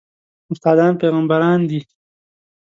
[0.51, 1.79] استادان پېغمبران دي